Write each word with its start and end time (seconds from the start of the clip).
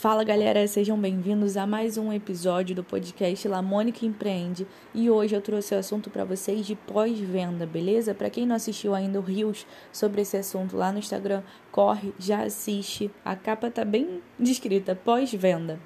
Fala 0.00 0.22
galera, 0.22 0.64
sejam 0.68 0.96
bem-vindos 0.96 1.56
a 1.56 1.66
mais 1.66 1.98
um 1.98 2.12
episódio 2.12 2.72
do 2.72 2.84
podcast 2.84 3.48
La 3.48 3.60
Mônica 3.60 4.06
Empreende 4.06 4.64
e 4.94 5.10
hoje 5.10 5.34
eu 5.34 5.42
trouxe 5.42 5.74
o 5.74 5.78
assunto 5.78 6.08
para 6.08 6.24
vocês 6.24 6.64
de 6.64 6.76
pós-venda, 6.76 7.66
beleza? 7.66 8.14
Para 8.14 8.30
quem 8.30 8.46
não 8.46 8.54
assistiu 8.54 8.94
ainda 8.94 9.18
o 9.18 9.22
Rios 9.22 9.66
sobre 9.90 10.22
esse 10.22 10.36
assunto 10.36 10.76
lá 10.76 10.92
no 10.92 11.00
Instagram, 11.00 11.42
corre, 11.72 12.14
já 12.16 12.44
assiste. 12.44 13.10
A 13.24 13.34
capa 13.34 13.72
tá 13.72 13.84
bem 13.84 14.22
descrita, 14.38 14.94
pós-venda. 14.94 15.80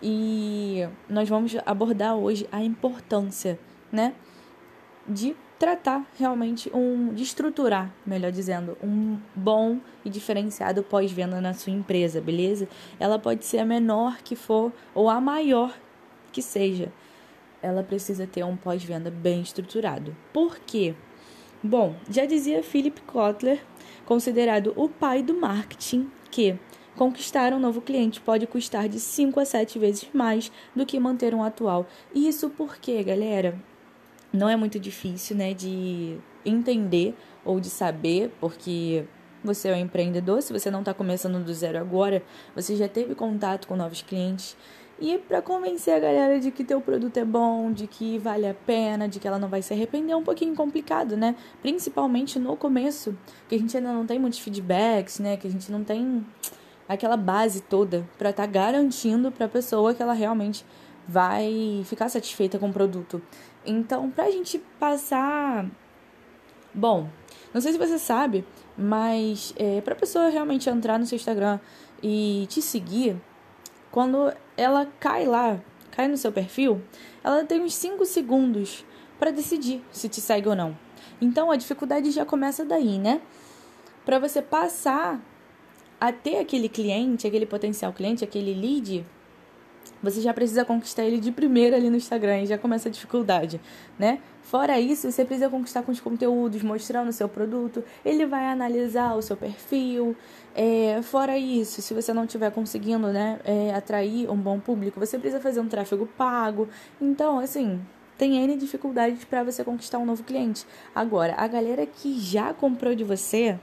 E 0.00 0.86
nós 1.08 1.28
vamos 1.28 1.56
abordar 1.66 2.14
hoje 2.14 2.46
a 2.52 2.62
importância, 2.62 3.58
né, 3.90 4.14
de 5.08 5.34
tratar 5.60 6.06
realmente 6.18 6.70
um 6.74 7.12
de 7.12 7.22
estruturar, 7.22 7.92
melhor 8.06 8.32
dizendo, 8.32 8.78
um 8.82 9.18
bom 9.36 9.78
e 10.02 10.08
diferenciado 10.08 10.82
pós-venda 10.82 11.38
na 11.38 11.52
sua 11.52 11.70
empresa, 11.70 12.18
beleza? 12.18 12.66
Ela 12.98 13.18
pode 13.18 13.44
ser 13.44 13.58
a 13.58 13.64
menor 13.66 14.22
que 14.22 14.34
for 14.34 14.72
ou 14.94 15.10
a 15.10 15.20
maior 15.20 15.78
que 16.32 16.40
seja. 16.40 16.90
Ela 17.60 17.82
precisa 17.82 18.26
ter 18.26 18.42
um 18.42 18.56
pós-venda 18.56 19.10
bem 19.10 19.42
estruturado. 19.42 20.16
Por 20.32 20.58
quê? 20.60 20.94
Bom, 21.62 21.94
já 22.08 22.24
dizia 22.24 22.62
Philip 22.62 23.02
Kotler, 23.02 23.62
considerado 24.06 24.72
o 24.76 24.88
pai 24.88 25.22
do 25.22 25.34
marketing, 25.34 26.10
que 26.30 26.58
conquistar 26.96 27.52
um 27.52 27.58
novo 27.58 27.82
cliente 27.82 28.18
pode 28.18 28.46
custar 28.46 28.88
de 28.88 28.98
5 28.98 29.38
a 29.38 29.44
7 29.44 29.78
vezes 29.78 30.08
mais 30.14 30.50
do 30.74 30.86
que 30.86 30.98
manter 30.98 31.34
um 31.34 31.42
atual. 31.42 31.86
Isso 32.14 32.48
porque, 32.48 33.02
galera, 33.02 33.60
não 34.32 34.48
é 34.48 34.56
muito 34.56 34.78
difícil, 34.78 35.36
né, 35.36 35.54
de 35.54 36.16
entender 36.44 37.14
ou 37.44 37.60
de 37.60 37.68
saber, 37.68 38.32
porque 38.40 39.04
você 39.42 39.68
é 39.68 39.74
um 39.74 39.78
empreendedor, 39.78 40.42
se 40.42 40.52
você 40.52 40.70
não 40.70 40.80
está 40.80 40.92
começando 40.92 41.42
do 41.42 41.52
zero 41.54 41.78
agora, 41.78 42.22
você 42.54 42.76
já 42.76 42.88
teve 42.88 43.14
contato 43.14 43.66
com 43.66 43.76
novos 43.76 44.02
clientes. 44.02 44.56
E 45.00 45.16
para 45.16 45.40
convencer 45.40 45.94
a 45.94 45.98
galera 45.98 46.38
de 46.38 46.50
que 46.50 46.62
teu 46.62 46.78
produto 46.78 47.16
é 47.16 47.24
bom, 47.24 47.72
de 47.72 47.86
que 47.86 48.18
vale 48.18 48.46
a 48.46 48.52
pena, 48.52 49.08
de 49.08 49.18
que 49.18 49.26
ela 49.26 49.38
não 49.38 49.48
vai 49.48 49.62
se 49.62 49.72
arrepender, 49.72 50.12
é 50.12 50.16
um 50.16 50.22
pouquinho 50.22 50.54
complicado, 50.54 51.16
né? 51.16 51.34
Principalmente 51.62 52.38
no 52.38 52.54
começo, 52.54 53.16
que 53.48 53.54
a 53.54 53.58
gente 53.58 53.74
ainda 53.74 53.94
não 53.94 54.04
tem 54.04 54.18
muitos 54.18 54.40
feedbacks, 54.40 55.18
né? 55.18 55.38
Que 55.38 55.46
a 55.46 55.50
gente 55.50 55.72
não 55.72 55.82
tem 55.82 56.22
aquela 56.86 57.16
base 57.16 57.62
toda 57.62 58.06
para 58.18 58.28
estar 58.28 58.42
tá 58.42 58.52
garantindo 58.52 59.32
para 59.32 59.46
a 59.46 59.48
pessoa 59.48 59.94
que 59.94 60.02
ela 60.02 60.12
realmente 60.12 60.66
vai 61.10 61.82
ficar 61.86 62.08
satisfeita 62.08 62.58
com 62.58 62.68
o 62.68 62.72
produto. 62.72 63.20
Então, 63.66 64.10
pra 64.10 64.30
gente 64.30 64.58
passar. 64.78 65.68
Bom, 66.72 67.08
não 67.52 67.60
sei 67.60 67.72
se 67.72 67.78
você 67.78 67.98
sabe, 67.98 68.44
mas 68.78 69.52
é, 69.56 69.80
pra 69.80 69.96
pessoa 69.96 70.28
realmente 70.28 70.70
entrar 70.70 70.98
no 70.98 71.06
seu 71.06 71.16
Instagram 71.16 71.58
e 72.00 72.46
te 72.48 72.62
seguir, 72.62 73.20
quando 73.90 74.32
ela 74.56 74.86
cai 75.00 75.26
lá, 75.26 75.60
cai 75.90 76.06
no 76.06 76.16
seu 76.16 76.30
perfil, 76.30 76.80
ela 77.24 77.44
tem 77.44 77.60
uns 77.60 77.74
5 77.74 78.06
segundos 78.06 78.84
para 79.18 79.32
decidir 79.32 79.82
se 79.90 80.08
te 80.08 80.20
segue 80.20 80.48
ou 80.48 80.54
não. 80.54 80.78
Então 81.20 81.50
a 81.50 81.56
dificuldade 81.56 82.12
já 82.12 82.24
começa 82.24 82.64
daí, 82.64 82.98
né? 82.98 83.20
Para 84.06 84.20
você 84.20 84.40
passar 84.40 85.20
a 86.00 86.12
ter 86.12 86.38
aquele 86.38 86.68
cliente, 86.68 87.26
aquele 87.26 87.46
potencial 87.46 87.92
cliente, 87.92 88.22
aquele 88.22 88.54
lead, 88.54 89.04
você 90.02 90.20
já 90.20 90.32
precisa 90.32 90.64
conquistar 90.64 91.04
ele 91.04 91.18
de 91.18 91.30
primeira 91.30 91.76
ali 91.76 91.90
no 91.90 91.96
Instagram 91.96 92.42
e 92.42 92.46
já 92.46 92.56
começa 92.56 92.88
a 92.88 92.92
dificuldade, 92.92 93.60
né? 93.98 94.18
Fora 94.42 94.80
isso, 94.80 95.10
você 95.10 95.24
precisa 95.24 95.48
conquistar 95.48 95.82
com 95.82 95.92
os 95.92 96.00
conteúdos, 96.00 96.62
mostrando 96.62 97.08
o 97.08 97.12
seu 97.12 97.28
produto. 97.28 97.84
Ele 98.04 98.26
vai 98.26 98.46
analisar 98.46 99.14
o 99.14 99.22
seu 99.22 99.36
perfil. 99.36 100.16
É, 100.56 101.00
fora 101.02 101.38
isso, 101.38 101.80
se 101.80 101.94
você 101.94 102.12
não 102.12 102.24
estiver 102.24 102.50
conseguindo 102.50 103.08
né, 103.08 103.38
é, 103.44 103.72
atrair 103.72 104.28
um 104.28 104.36
bom 104.36 104.58
público, 104.58 104.98
você 104.98 105.18
precisa 105.18 105.40
fazer 105.40 105.60
um 105.60 105.68
tráfego 105.68 106.06
pago. 106.16 106.68
Então, 107.00 107.38
assim, 107.38 107.80
tem 108.18 108.42
N 108.42 108.56
dificuldades 108.56 109.24
para 109.24 109.44
você 109.44 109.62
conquistar 109.62 109.98
um 109.98 110.06
novo 110.06 110.24
cliente. 110.24 110.66
Agora, 110.94 111.34
a 111.36 111.46
galera 111.46 111.86
que 111.86 112.18
já 112.18 112.52
comprou 112.52 112.94
de 112.94 113.04
você, 113.04 113.56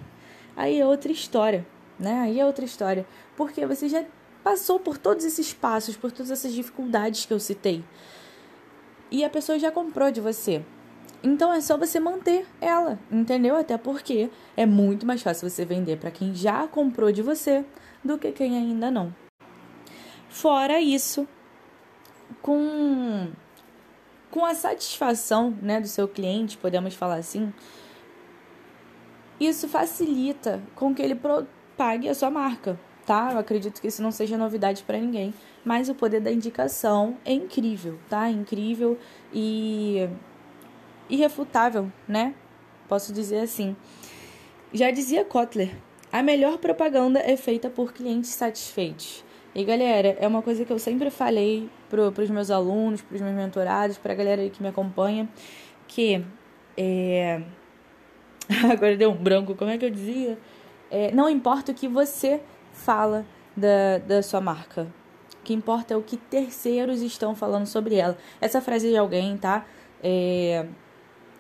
aí 0.56 0.80
é 0.80 0.86
outra 0.86 1.12
história, 1.12 1.68
né? 2.00 2.22
Aí 2.22 2.40
é 2.40 2.46
outra 2.46 2.63
história. 2.63 3.06
Porque 3.36 3.66
você 3.66 3.90
já 3.90 4.06
passou 4.47 4.80
por 4.80 4.97
todos 4.97 5.25
esses 5.25 5.53
passos, 5.53 5.97
por 5.97 6.09
todas 6.09 6.31
essas 6.31 6.53
dificuldades 6.53 7.25
que 7.25 7.34
eu 7.34 7.40
citei. 7.40 7.84
E 9.12 9.25
a 9.25 9.30
pessoa 9.30 9.59
já 9.59 9.69
comprou 9.69 10.09
de 10.09 10.22
você. 10.22 10.63
Então 11.22 11.52
é 11.52 11.59
só 11.59 11.78
você 11.78 12.00
manter 12.00 12.47
ela, 12.62 12.97
entendeu? 13.12 13.57
Até 13.57 13.78
porque 13.78 14.30
é 14.56 14.66
muito 14.66 15.06
mais 15.06 15.22
fácil 15.22 15.50
você 15.50 15.66
vender 15.66 15.97
para 15.97 16.12
quem 16.12 16.34
já 16.34 16.66
comprou 16.66 17.12
de 17.12 17.22
você 17.22 17.66
do 18.02 18.18
que 18.18 18.31
quem 18.31 18.56
ainda 18.56 18.90
não. 18.90 19.13
Fora 20.30 20.80
isso, 20.80 21.28
com 22.41 23.30
com 24.31 24.46
a 24.46 24.56
satisfação, 24.56 25.57
né, 25.62 25.81
do 25.81 25.88
seu 25.90 26.07
cliente, 26.07 26.57
podemos 26.57 26.94
falar 26.94 27.16
assim, 27.16 27.52
isso 29.40 29.68
facilita 29.68 30.62
com 30.74 30.96
que 30.96 31.02
ele 31.02 31.19
pague 31.75 32.07
a 32.07 32.16
sua 32.16 32.30
marca 32.30 32.80
tá? 33.07 33.31
Eu 33.31 33.40
acredito 33.40 33.79
que 33.79 33.88
isso 33.88 34.03
não 34.03 34.12
seja 34.12 34.38
novidade 34.38 34.84
para 34.84 35.00
ninguém, 35.00 35.34
mas 35.63 35.88
o 35.88 35.95
poder 35.95 36.19
da 36.19 36.29
indicação 36.29 37.18
é 37.23 37.31
incrível, 37.31 37.97
tá? 38.09 38.29
Incrível 38.29 38.97
e 39.34 40.09
irrefutável, 41.09 41.90
né? 42.06 42.35
Posso 42.88 43.13
dizer 43.13 43.40
assim. 43.40 43.75
Já 44.73 44.91
dizia 44.91 45.23
Kotler, 45.23 45.73
a 46.12 46.22
melhor 46.22 46.57
propaganda 46.57 47.19
é 47.19 47.38
feita 47.38 47.69
por 47.69 47.94
clientes 47.94 48.31
satisfeitos. 48.31 49.24
E 49.56 49.63
galera, 49.63 50.18
é 50.19 50.28
uma 50.28 50.41
coisa 50.41 50.66
que 50.66 50.72
eu 50.72 50.78
sempre 50.78 51.09
falei 51.09 51.69
para 51.89 52.01
os 52.01 52.29
meus 52.29 52.51
alunos, 52.51 53.01
para 53.01 53.16
os 53.16 53.22
meus 53.22 53.34
mentorados, 53.34 53.97
para 53.97 54.12
a 54.12 54.16
galera 54.16 54.50
que 54.50 54.62
me 54.62 54.68
acompanha, 54.68 55.29
que 55.88 56.24
é... 56.75 57.41
agora 58.69 58.97
deu 58.97 59.12
um 59.12 59.16
branco, 59.16 59.56
como 59.56 59.72
é 59.72 59.78
que 59.78 59.85
eu 59.85 59.89
dizia? 59.89 60.38
É, 60.91 61.12
não 61.12 61.29
importa 61.29 61.72
o 61.72 61.75
que 61.75 61.88
você 61.88 62.41
fala 62.78 63.26
da, 63.56 63.98
da 63.98 64.22
sua 64.22 64.40
marca. 64.40 64.88
O 65.42 65.44
que 65.44 65.54
importa 65.54 65.94
é 65.94 65.98
o 65.98 66.02
que 66.02 66.18
terceiros 66.18 67.02
estão 67.02 67.36
falando 67.36 67.66
sobre 67.66 67.96
ela. 67.96 68.18
Essa 68.40 68.62
frase 68.62 68.88
é 68.88 68.92
de 68.92 68.98
alguém, 68.98 69.38
tá? 69.38 69.66
É, 70.04 70.66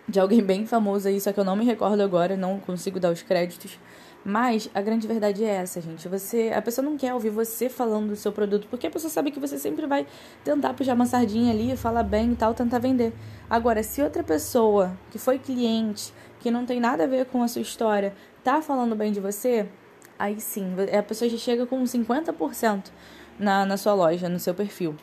de 0.07 0.19
alguém 0.19 0.41
bem 0.41 0.65
famoso 0.65 1.07
aí, 1.07 1.19
só 1.19 1.31
que 1.31 1.39
eu 1.39 1.43
não 1.43 1.55
me 1.55 1.65
recordo 1.65 2.01
agora, 2.01 2.35
não 2.35 2.59
consigo 2.59 2.99
dar 2.99 3.11
os 3.11 3.21
créditos. 3.21 3.77
Mas 4.25 4.69
a 4.73 4.81
grande 4.81 5.07
verdade 5.07 5.43
é 5.43 5.47
essa, 5.47 5.79
gente. 5.79 6.07
Você, 6.07 6.51
a 6.53 6.61
pessoa 6.61 6.83
não 6.83 6.97
quer 6.97 7.13
ouvir 7.13 7.29
você 7.29 7.69
falando 7.69 8.09
do 8.09 8.15
seu 8.15 8.31
produto, 8.31 8.67
porque 8.69 8.87
a 8.87 8.91
pessoa 8.91 9.09
sabe 9.09 9.31
que 9.31 9.39
você 9.39 9.57
sempre 9.57 9.85
vai 9.85 10.05
tentar 10.43 10.73
puxar 10.73 10.95
uma 10.95 11.05
sardinha 11.05 11.53
ali, 11.53 11.77
falar 11.77 12.03
bem 12.03 12.33
e 12.33 12.35
tal, 12.35 12.53
tentar 12.53 12.79
vender. 12.79 13.13
Agora, 13.49 13.81
se 13.83 14.01
outra 14.01 14.23
pessoa 14.23 14.97
que 15.11 15.17
foi 15.17 15.39
cliente, 15.39 16.13
que 16.39 16.51
não 16.51 16.65
tem 16.65 16.79
nada 16.79 17.05
a 17.05 17.07
ver 17.07 17.25
com 17.27 17.41
a 17.41 17.47
sua 17.47 17.61
história, 17.61 18.13
tá 18.43 18.61
falando 18.61 18.95
bem 18.95 19.11
de 19.13 19.19
você, 19.19 19.67
aí 20.17 20.39
sim, 20.39 20.75
a 20.97 21.03
pessoa 21.03 21.29
já 21.29 21.37
chega 21.37 21.65
com 21.65 21.83
50% 21.83 22.91
na, 23.39 23.65
na 23.65 23.77
sua 23.77 23.93
loja, 23.93 24.29
no 24.29 24.39
seu 24.39 24.53
perfil. 24.53 24.95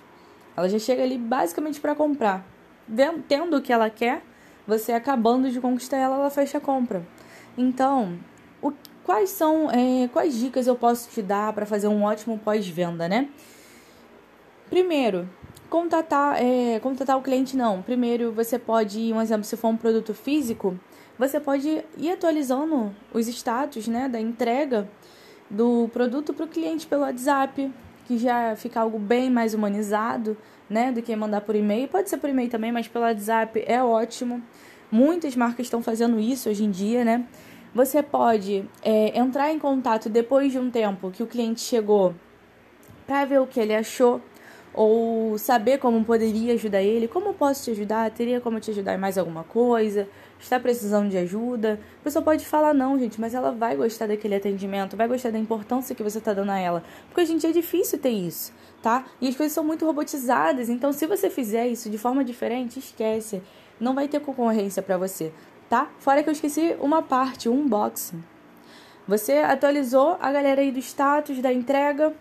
Ela 0.56 0.69
já 0.69 0.78
chega 0.78 1.02
ali 1.02 1.19
basicamente 1.19 1.80
para 1.80 1.94
comprar. 1.94 2.47
Tendo 3.28 3.56
o 3.56 3.62
que 3.62 3.72
ela 3.72 3.91
quer, 3.91 4.22
você 4.66 4.92
acabando 4.92 5.50
de 5.50 5.60
conquistar 5.60 5.97
ela, 5.97 6.16
ela 6.16 6.30
fecha 6.30 6.58
a 6.58 6.60
compra. 6.60 7.06
Então, 7.56 8.19
o, 8.62 8.72
quais 9.02 9.30
são, 9.30 9.70
é, 9.70 10.08
quais 10.08 10.36
dicas 10.36 10.66
eu 10.66 10.76
posso 10.76 11.08
te 11.10 11.22
dar 11.22 11.52
para 11.52 11.66
fazer 11.66 11.88
um 11.88 12.02
ótimo 12.04 12.38
pós-venda, 12.38 13.08
né? 13.08 13.28
Primeiro, 14.69 15.28
contatar, 15.69 16.42
é, 16.42 16.78
contatar 16.81 17.16
o 17.16 17.22
cliente 17.22 17.56
não. 17.56 17.82
Primeiro, 17.82 18.32
você 18.32 18.58
pode, 18.58 19.12
um 19.12 19.20
exemplo, 19.20 19.44
se 19.44 19.56
for 19.56 19.69
um 19.69 19.76
produto 19.76 20.14
físico, 20.14 20.78
você 21.19 21.38
pode 21.38 21.84
ir 21.97 22.10
atualizando 22.10 22.94
os 23.12 23.28
status 23.28 23.86
né, 23.86 24.08
da 24.08 24.20
entrega 24.20 24.88
do 25.48 25.88
produto 25.92 26.34
para 26.34 26.44
o 26.44 26.48
cliente 26.48 26.86
pelo 26.86 27.02
WhatsApp, 27.02 27.72
que 28.06 28.19
já 28.19 28.56
fica 28.56 28.81
algo 28.81 28.99
bem 28.99 29.31
mais 29.31 29.55
humanizado 29.55 30.37
né, 30.69 30.90
do 30.90 31.00
que 31.00 31.14
mandar 31.14 31.43
por 31.43 31.55
e-mail. 31.55 31.88
Pode 31.88 32.11
ser 32.11 32.19
por 32.19 32.28
e-mail 32.28 32.50
também, 32.50 32.72
mas 32.72 32.88
pelo 32.88 33.05
WhatsApp 33.05 33.62
é 33.66 33.82
ótimo. 33.82 34.43
Muitas 34.90 35.37
marcas 35.37 35.66
estão 35.66 35.82
fazendo 35.82 36.19
isso 36.19 36.49
hoje 36.49 36.64
em 36.64 36.70
dia, 36.70 37.05
né? 37.05 37.26
Você 37.75 38.02
pode 38.02 38.69
é, 38.82 39.19
entrar 39.19 39.52
em 39.52 39.58
contato 39.58 40.08
depois 40.08 40.52
de 40.52 40.58
um 40.58 40.70
tempo 40.70 41.10
que 41.10 41.22
o 41.22 41.26
cliente 41.26 41.60
chegou 41.60 42.14
para 43.06 43.25
ver 43.25 43.40
o 43.40 43.46
que 43.46 43.58
ele 43.58 43.75
achou 43.75 44.20
ou 44.72 45.38
saber 45.38 45.78
como 45.78 46.05
poderia 46.05 46.55
ajudar 46.55 46.82
ele, 46.82 47.06
como 47.06 47.32
posso 47.34 47.64
te 47.64 47.70
ajudar, 47.70 48.10
teria 48.10 48.40
como 48.40 48.58
te 48.58 48.70
ajudar 48.70 48.94
em 48.94 48.99
mais 48.99 49.17
alguma 49.17 49.44
coisa, 49.44 50.08
está 50.44 50.61
precisando 50.61 51.11
de 51.11 51.17
ajuda. 51.17 51.81
A 52.00 52.05
pessoa 52.05 52.23
pode 52.23 52.44
falar 52.46 52.73
não, 52.73 52.99
gente, 52.99 53.20
mas 53.20 53.35
ela 53.35 53.50
vai 53.50 53.76
gostar 53.76 54.06
daquele 54.06 54.35
atendimento, 54.35 54.96
vai 54.96 55.08
gostar 55.08 55.31
da 55.31 55.38
importância 55.38 55.94
que 55.94 56.02
você 56.02 56.19
está 56.19 56.32
dando 56.32 56.50
a 56.50 56.58
ela, 56.58 56.82
porque 57.08 57.20
a 57.20 57.25
gente 57.25 57.46
é 57.46 57.52
difícil 57.52 57.99
ter 57.99 58.11
isso, 58.11 58.52
tá? 58.82 59.05
E 59.20 59.29
as 59.29 59.37
coisas 59.37 59.52
são 59.52 59.64
muito 59.64 59.85
robotizadas, 59.85 60.69
então 60.69 60.93
se 60.93 61.06
você 61.06 61.29
fizer 61.29 61.67
isso 61.67 61.91
de 61.91 61.99
forma 61.99 62.25
diferente, 62.25 62.79
esquece, 62.79 63.43
não 63.81 63.94
vai 63.94 64.06
ter 64.06 64.20
concorrência 64.20 64.82
para 64.82 64.96
você, 64.96 65.32
tá? 65.69 65.88
Fora 65.99 66.23
que 66.23 66.29
eu 66.29 66.32
esqueci 66.32 66.76
uma 66.81 67.02
parte, 67.02 67.49
o 67.49 67.52
unboxing. 67.52 68.23
Você 69.06 69.32
atualizou 69.38 70.17
a 70.20 70.32
galera 70.32 70.61
aí 70.61 70.70
do 70.70 70.79
status 70.79 71.38
da 71.41 71.52
entrega, 71.52 72.14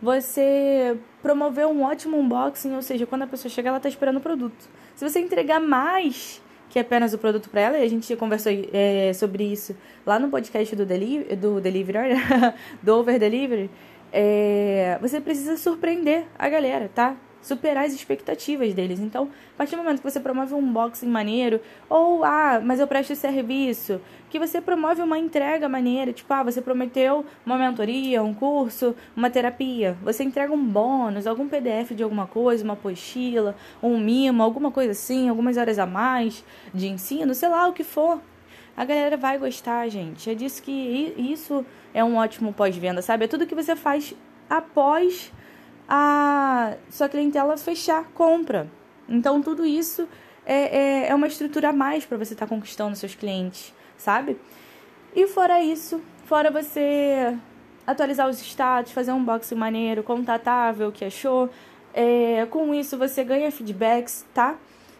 você 0.00 0.98
promover 1.20 1.66
um 1.66 1.82
ótimo 1.82 2.16
unboxing, 2.16 2.74
ou 2.74 2.82
seja, 2.82 3.06
quando 3.06 3.22
a 3.22 3.26
pessoa 3.26 3.50
chega, 3.50 3.68
ela 3.68 3.78
está 3.78 3.88
esperando 3.88 4.16
o 4.16 4.20
produto. 4.20 4.68
Se 4.94 5.08
você 5.08 5.20
entregar 5.20 5.60
mais 5.60 6.40
que 6.68 6.78
apenas 6.78 7.14
o 7.14 7.18
produto 7.18 7.48
para 7.48 7.60
ela, 7.60 7.78
e 7.78 7.82
a 7.82 7.88
gente 7.88 8.14
conversou 8.16 8.52
é, 8.72 9.12
sobre 9.12 9.44
isso 9.44 9.76
lá 10.04 10.18
no 10.18 10.28
podcast 10.28 10.74
do, 10.76 10.84
deli 10.84 11.24
do 11.36 11.60
Delivery, 11.60 12.14
do 12.82 12.96
Over 12.96 13.18
Delivery, 13.18 13.70
é, 14.12 14.98
você 15.00 15.20
precisa 15.20 15.56
surpreender 15.56 16.24
a 16.38 16.48
galera, 16.48 16.90
tá? 16.94 17.16
Superar 17.40 17.84
as 17.84 17.92
expectativas 17.92 18.74
deles. 18.74 19.00
Então, 19.00 19.30
a 19.54 19.56
partir 19.56 19.76
do 19.76 19.82
momento 19.82 19.98
que 20.02 20.10
você 20.10 20.20
promove 20.20 20.54
um 20.54 20.58
unboxing 20.58 21.06
maneiro, 21.06 21.60
ou, 21.88 22.24
ah, 22.24 22.60
mas 22.62 22.80
eu 22.80 22.86
presto 22.86 23.14
serviço, 23.14 24.00
que 24.28 24.38
você 24.38 24.60
promove 24.60 25.00
uma 25.00 25.18
entrega 25.18 25.68
maneira, 25.68 26.12
tipo, 26.12 26.32
ah, 26.32 26.42
você 26.42 26.60
prometeu 26.60 27.24
uma 27.44 27.56
mentoria, 27.56 28.22
um 28.22 28.34
curso, 28.34 28.94
uma 29.16 29.30
terapia, 29.30 29.96
você 30.02 30.24
entrega 30.24 30.52
um 30.52 30.64
bônus, 30.64 31.26
algum 31.26 31.48
PDF 31.48 31.92
de 31.94 32.02
alguma 32.02 32.26
coisa, 32.26 32.64
uma 32.64 32.74
apostila, 32.74 33.56
um 33.82 33.98
mimo, 33.98 34.42
alguma 34.42 34.70
coisa 34.70 34.92
assim, 34.92 35.28
algumas 35.28 35.56
horas 35.56 35.78
a 35.78 35.86
mais 35.86 36.44
de 36.74 36.88
ensino, 36.88 37.34
sei 37.34 37.48
lá 37.48 37.66
o 37.68 37.72
que 37.72 37.84
for. 37.84 38.20
A 38.76 38.84
galera 38.84 39.16
vai 39.16 39.36
gostar, 39.38 39.88
gente. 39.88 40.30
É 40.30 40.34
disso 40.34 40.62
que 40.62 41.12
isso 41.18 41.66
é 41.92 42.04
um 42.04 42.16
ótimo 42.16 42.52
pós-venda, 42.52 43.02
sabe? 43.02 43.24
É 43.24 43.28
tudo 43.28 43.44
que 43.44 43.54
você 43.54 43.74
faz 43.74 44.14
após 44.48 45.32
a 45.88 46.74
sua 46.90 47.08
clientela 47.08 47.56
fechar 47.56 48.04
compra. 48.14 48.68
Então, 49.08 49.40
tudo 49.40 49.64
isso 49.64 50.06
é, 50.44 50.76
é, 50.76 51.08
é 51.08 51.14
uma 51.14 51.26
estrutura 51.26 51.70
a 51.70 51.72
mais 51.72 52.04
para 52.04 52.18
você 52.18 52.34
estar 52.34 52.46
tá 52.46 52.54
conquistando 52.54 52.94
seus 52.94 53.14
clientes, 53.14 53.72
sabe? 53.96 54.36
E 55.16 55.26
fora 55.26 55.62
isso, 55.62 56.00
fora 56.26 56.50
você 56.50 57.36
atualizar 57.86 58.28
os 58.28 58.38
status, 58.40 58.92
fazer 58.92 59.12
um 59.12 59.16
unboxing 59.16 59.54
maneiro, 59.54 60.02
contatável, 60.02 60.88
o 60.88 60.92
que 60.92 61.06
achou, 61.06 61.48
é, 61.94 62.46
com 62.50 62.74
isso 62.74 62.98
você 62.98 63.24
ganha 63.24 63.50
feedbacks, 63.50 64.26
tá? 64.34 64.56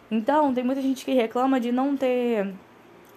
Então, 0.09 0.51
tem 0.53 0.63
muita 0.63 0.81
gente 0.81 1.05
que 1.05 1.13
reclama 1.13 1.59
de 1.59 1.71
não 1.71 1.95
ter 1.95 2.51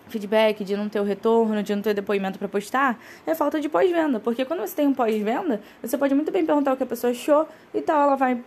feedback, 0.09 0.65
de 0.65 0.77
não 0.77 0.89
ter 0.89 1.01
o 1.01 1.05
retorno, 1.05 1.63
de 1.63 1.75
não 1.75 1.83
ter 1.83 1.95
depoimento 1.95 2.39
para 2.39 2.49
postar, 2.49 2.99
é 3.27 3.35
falta 3.35 3.61
de 3.61 3.69
pós-venda. 3.69 4.21
Porque 4.21 4.45
quando 4.45 4.61
você 4.61 4.75
tem 4.75 4.87
um 4.87 4.95
pós-venda, 4.95 5.61
você 5.83 5.97
pode 5.97 6.15
muito 6.15 6.31
bem 6.31 6.45
perguntar 6.45 6.73
o 6.73 6.77
que 6.77 6.83
a 6.83 6.87
pessoa 6.87 7.11
achou 7.11 7.49
e 7.73 7.81
tal, 7.81 8.03
ela 8.03 8.17
vai, 8.17 8.43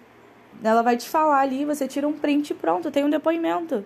ela 0.64 0.82
vai 0.82 0.98
te 0.98 1.10
falar 1.10 1.40
ali, 1.40 1.66
você 1.66 1.88
tira 1.88 2.08
um 2.08 2.14
print 2.14 2.52
e 2.52 2.54
pronto, 2.54 2.92
tem 2.92 3.04
um 3.04 3.10
depoimento. 3.10 3.84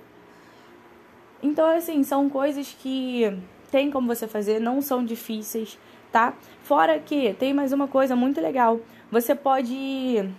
Então, 1.42 1.66
assim, 1.68 2.04
são 2.04 2.30
coisas 2.30 2.76
que 2.80 3.34
tem 3.72 3.90
como 3.90 4.08
você 4.08 4.28
fazer, 4.28 4.60
não 4.60 4.82
são 4.82 5.06
difíceis, 5.06 5.78
tá? 6.12 6.34
Fora 6.64 7.00
que 7.00 7.34
tem 7.34 7.54
mais 7.54 7.72
uma 7.72 7.88
coisa 7.88 8.16
muito 8.16 8.42
legal. 8.42 8.80
Você 9.12 9.34
pode 9.34 10.30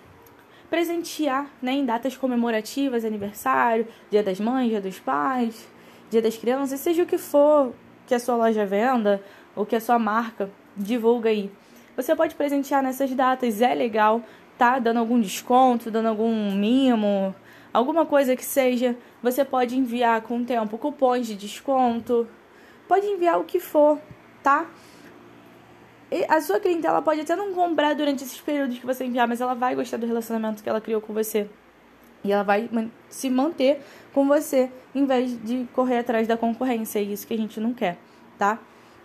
presentear 0.68 1.50
né, 1.60 1.72
em 1.72 1.84
datas 1.84 2.16
comemorativas, 2.16 3.04
aniversário, 3.04 3.88
dia 4.10 4.22
das 4.22 4.38
mães, 4.38 4.70
dia 4.70 4.80
dos 4.80 5.00
pais, 5.00 5.66
Dia 6.10 6.20
das 6.20 6.36
Crianças, 6.36 6.80
seja 6.80 7.04
o 7.04 7.06
que 7.06 7.16
for 7.16 7.72
que 8.04 8.14
a 8.14 8.18
sua 8.18 8.34
loja 8.34 8.66
venda 8.66 9.22
ou 9.54 9.64
que 9.64 9.76
a 9.76 9.80
sua 9.80 9.96
marca 9.96 10.50
divulga 10.76 11.30
aí. 11.30 11.50
Você 11.96 12.16
pode 12.16 12.34
presentear 12.34 12.82
nessas 12.82 13.10
datas, 13.12 13.62
é 13.62 13.72
legal, 13.72 14.20
tá? 14.58 14.80
Dando 14.80 14.98
algum 14.98 15.20
desconto, 15.20 15.88
dando 15.88 16.08
algum 16.08 16.52
mimo, 16.52 17.32
alguma 17.72 18.04
coisa 18.04 18.34
que 18.34 18.44
seja. 18.44 18.96
Você 19.22 19.44
pode 19.44 19.78
enviar 19.78 20.20
com 20.22 20.38
o 20.38 20.44
tempo 20.44 20.76
cupons 20.76 21.28
de 21.28 21.36
desconto, 21.36 22.26
pode 22.88 23.06
enviar 23.06 23.38
o 23.38 23.44
que 23.44 23.60
for, 23.60 23.96
tá? 24.42 24.66
E 26.10 26.24
a 26.28 26.40
sua 26.40 26.58
clientela 26.58 27.00
pode 27.00 27.20
até 27.20 27.36
não 27.36 27.54
comprar 27.54 27.94
durante 27.94 28.24
esses 28.24 28.40
períodos 28.40 28.80
que 28.80 28.86
você 28.86 29.04
enviar, 29.04 29.28
mas 29.28 29.40
ela 29.40 29.54
vai 29.54 29.76
gostar 29.76 29.96
do 29.96 30.06
relacionamento 30.06 30.60
que 30.60 30.68
ela 30.68 30.80
criou 30.80 31.00
com 31.00 31.14
você. 31.14 31.48
E 32.24 32.32
ela 32.32 32.42
vai 32.42 32.68
se 33.08 33.30
manter 33.30 33.80
com 34.12 34.26
você 34.26 34.70
em 34.94 35.04
vez 35.06 35.38
de 35.42 35.66
correr 35.72 35.98
atrás 35.98 36.26
da 36.26 36.36
concorrência. 36.36 36.98
É 36.98 37.02
isso 37.02 37.26
que 37.26 37.34
a 37.34 37.36
gente 37.36 37.60
não 37.60 37.72
quer, 37.72 37.98
tá? 38.38 38.58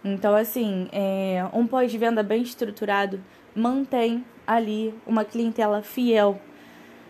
Então, 0.03 0.35
assim, 0.35 0.87
é, 0.91 1.43
um 1.53 1.65
pós-venda 1.65 2.21
bem 2.21 2.41
estruturado 2.41 3.19
mantém 3.55 4.23
ali 4.45 4.93
uma 5.05 5.25
clientela 5.25 5.81
fiel. 5.81 6.39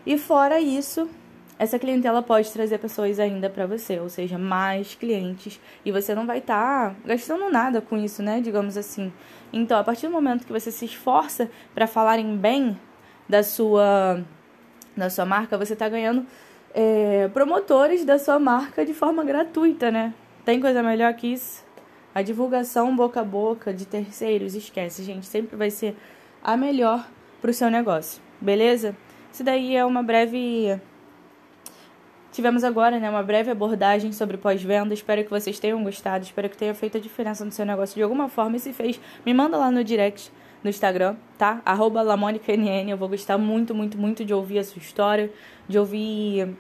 E 0.06 0.18
fora 0.18 0.62
isso, 0.62 1.10
essa 1.58 1.80
clientela 1.80 2.22
pode 2.22 2.52
trazer 2.52 2.78
pessoas 2.78 3.20
ainda 3.20 3.50
para 3.50 3.66
você, 3.66 4.00
ou 4.00 4.08
seja, 4.08 4.38
mais 4.38 4.96
clientes, 4.96 5.60
e 5.84 5.92
você 5.92 6.14
não 6.14 6.26
vai 6.26 6.38
estar 6.38 6.92
tá 6.92 6.96
gastando 7.06 7.50
nada 7.50 7.82
com 7.82 7.98
isso, 7.98 8.22
né? 8.22 8.40
Digamos 8.40 8.78
assim. 8.78 9.12
Então, 9.52 9.78
a 9.78 9.84
partir 9.84 10.08
do 10.08 10.14
momento 10.14 10.46
que 10.46 10.54
você 10.54 10.72
se 10.72 10.86
esforça 10.86 11.50
para 11.74 11.88
falarem 11.88 12.38
bem 12.38 12.80
da 13.28 13.44
sua 13.44 14.24
da 14.96 15.10
sua 15.10 15.26
marca, 15.26 15.58
você 15.58 15.74
está 15.74 15.90
ganhando 15.90 16.26
é, 16.78 17.30
promotores 17.30 18.04
da 18.04 18.20
sua 18.20 18.38
marca 18.38 18.86
de 18.86 18.94
forma 18.94 19.24
gratuita, 19.24 19.90
né? 19.90 20.14
Tem 20.44 20.60
coisa 20.60 20.84
melhor 20.84 21.14
que 21.14 21.28
isso? 21.28 21.64
A 22.14 22.22
divulgação 22.22 22.94
boca 22.94 23.22
a 23.22 23.24
boca 23.24 23.74
de 23.74 23.86
terceiros, 23.86 24.56
esquece, 24.56 25.02
gente, 25.02 25.26
sempre 25.26 25.56
vai 25.56 25.72
ser 25.72 25.96
a 26.44 26.58
melhor 26.58 27.08
para 27.42 27.50
o 27.50 27.54
seu 27.54 27.72
negócio, 27.72 28.22
beleza? 28.42 28.96
Isso 29.32 29.42
daí 29.42 29.76
é 29.76 29.86
uma 29.86 30.04
breve. 30.04 30.80
Tivemos 32.34 32.66
agora, 32.66 33.00
né, 33.00 33.10
uma 33.10 33.24
breve 33.24 33.50
abordagem 33.50 34.12
sobre 34.12 34.36
pós-venda. 34.36 34.94
Espero 34.94 35.24
que 35.24 35.30
vocês 35.30 35.58
tenham 35.58 35.82
gostado, 35.82 36.26
espero 36.26 36.50
que 36.50 36.58
tenha 36.58 36.74
feito 36.74 36.98
a 36.98 37.00
diferença 37.00 37.46
no 37.46 37.52
seu 37.52 37.66
negócio 37.66 37.96
de 37.96 38.04
alguma 38.04 38.28
forma. 38.28 38.58
E 38.58 38.60
se 38.60 38.74
fez, 38.74 39.00
me 39.26 39.34
manda 39.34 39.58
lá 39.58 39.72
no 39.72 39.82
direct 39.82 40.30
no 40.66 40.70
Instagram, 40.70 41.16
tá? 41.38 41.62
Arroba. 41.64 42.04
Eu 42.88 42.98
vou 42.98 43.08
gostar 43.08 43.38
muito, 43.38 43.76
muito, 43.76 43.98
muito 43.98 44.26
de 44.26 44.34
ouvir 44.34 44.58
a 44.58 44.64
sua 44.64 44.80
história, 44.80 45.32
de 45.70 45.78
ouvir 45.78 46.58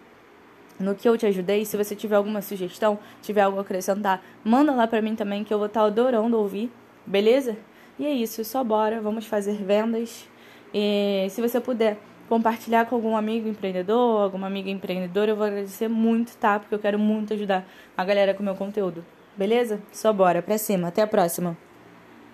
no 0.79 0.93
que 0.93 1.09
eu 1.09 1.17
te 1.17 1.25
ajudei. 1.25 1.65
Se 1.65 1.75
você 1.75 1.95
tiver 1.95 2.15
alguma 2.15 2.39
sugestão, 2.41 2.99
tiver 3.21 3.41
algo 3.41 3.57
a 3.57 3.61
acrescentar, 3.61 4.23
manda 4.43 4.71
lá 4.71 4.85
pra 4.85 5.01
mim 5.01 5.15
também, 5.15 5.43
que 5.43 5.51
eu 5.51 5.57
vou 5.57 5.65
estar 5.65 5.81
tá 5.81 5.87
adorando 5.87 6.37
ouvir, 6.37 6.71
beleza? 7.03 7.57
E 7.97 8.05
é 8.05 8.11
isso, 8.11 8.45
só 8.45 8.63
bora, 8.63 9.01
vamos 9.01 9.25
fazer 9.25 9.55
vendas. 9.55 10.29
E 10.71 11.27
se 11.31 11.41
você 11.41 11.59
puder 11.59 11.97
compartilhar 12.29 12.85
com 12.85 12.95
algum 12.95 13.17
amigo 13.17 13.47
empreendedor, 13.47 14.21
alguma 14.21 14.45
amiga 14.45 14.69
empreendedora, 14.69 15.31
eu 15.31 15.35
vou 15.35 15.47
agradecer 15.47 15.87
muito, 15.87 16.37
tá? 16.37 16.59
Porque 16.59 16.75
eu 16.75 16.79
quero 16.79 16.99
muito 16.99 17.33
ajudar 17.33 17.67
a 17.97 18.05
galera 18.05 18.35
com 18.35 18.41
o 18.41 18.45
meu 18.45 18.55
conteúdo. 18.55 19.03
Beleza? 19.35 19.81
Só 19.91 20.13
bora, 20.13 20.43
pra 20.43 20.59
cima. 20.59 20.89
Até 20.89 21.01
a 21.01 21.07
próxima. 21.07 21.57